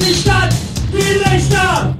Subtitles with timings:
[0.00, 0.52] Die Stadt,
[0.92, 1.94] die Lichter,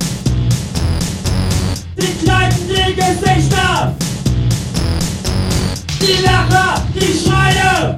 [1.96, 3.94] die kleinen die Gesichter,
[6.00, 7.96] die Lacher, die Schreie,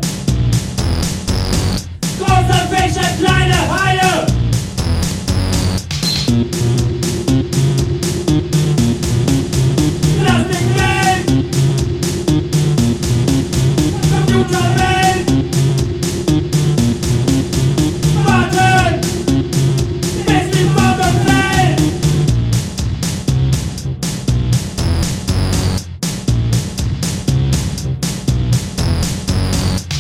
[2.19, 4.27] große Fische, kleine Haie.
[10.23, 11.27] Plastik Welt,
[14.11, 15.46] Computerwelt.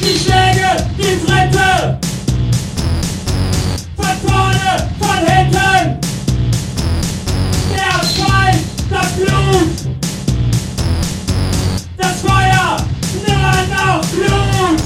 [0.06, 1.98] Die Schläge, die Tritte!
[3.96, 5.98] Von vorne, von hinten!
[7.74, 9.70] Der Asphalt, das Blut!
[11.96, 12.77] Das Feuer,
[13.27, 14.79] nur noch Blut!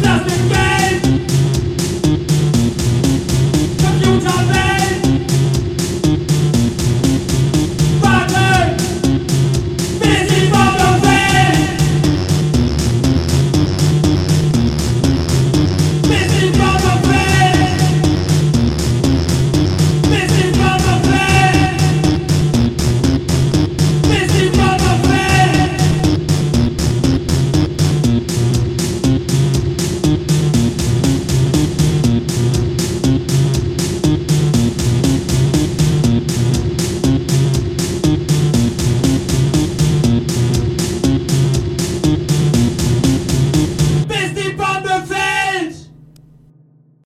[0.00, 1.02] Das ist Geld!
[3.82, 4.51] Computerwelt!